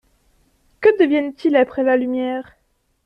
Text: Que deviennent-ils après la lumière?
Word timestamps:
Que 0.79 0.89
deviennent-ils 0.97 1.55
après 1.55 1.83
la 1.83 1.95
lumière? 1.95 2.55